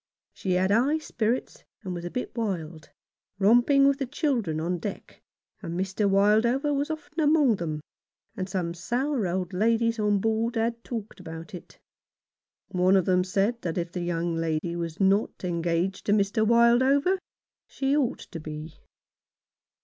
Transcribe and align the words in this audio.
She 0.33 0.53
had 0.53 0.71
high 0.71 0.97
spirits, 0.97 1.63
and 1.83 1.93
was 1.93 2.05
a 2.05 2.09
bit 2.09 2.35
wild, 2.35 2.89
romping 3.37 3.87
with 3.87 3.99
the 3.99 4.07
children 4.07 4.59
on 4.59 4.79
deck, 4.79 5.21
and 5.61 5.79
Mr. 5.79 6.09
Wildover 6.09 6.73
was 6.75 6.89
often 6.89 7.19
among 7.19 7.57
them, 7.57 7.81
and 8.35 8.49
some 8.49 8.73
sour 8.73 9.27
old 9.27 9.53
ladies 9.53 9.99
on 9.99 10.17
board 10.17 10.55
had 10.55 10.83
talked 10.83 11.19
about 11.19 11.53
it. 11.53 11.77
One 12.69 12.95
of 12.97 13.05
them 13.05 13.23
said 13.23 13.61
that 13.61 13.77
if 13.77 13.91
the 13.91 14.01
young 14.01 14.33
lady 14.35 14.75
was 14.75 14.99
not 14.99 15.43
engaged 15.43 16.07
to 16.07 16.13
Mr. 16.13 16.47
Wildover 16.47 17.19
she 17.67 17.95
ought 17.95 18.21
to 18.31 18.39
be. 18.39 18.79